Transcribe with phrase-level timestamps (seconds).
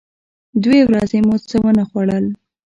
[0.63, 2.25] دوې ورځې مو څه و نه خوړل.